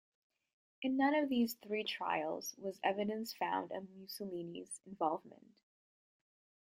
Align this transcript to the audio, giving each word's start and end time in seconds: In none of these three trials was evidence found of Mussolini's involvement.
In 0.81 0.97
none 0.97 1.13
of 1.13 1.29
these 1.29 1.53
three 1.63 1.83
trials 1.83 2.55
was 2.57 2.79
evidence 2.83 3.35
found 3.35 3.71
of 3.71 3.87
Mussolini's 3.87 4.81
involvement. 4.87 5.61